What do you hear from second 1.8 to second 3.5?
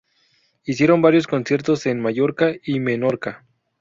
en Mallorca y Menorca.